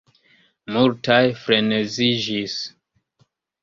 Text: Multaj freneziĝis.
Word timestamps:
Multaj 0.77 1.19
freneziĝis. 1.43 2.61